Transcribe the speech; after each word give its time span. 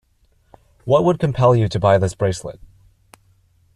What 0.83 1.03
would 1.03 1.19
compel 1.19 1.55
you 1.55 1.69
to 1.69 1.79
buy 1.79 1.99
this 1.99 2.15
bracelet? 2.15 2.59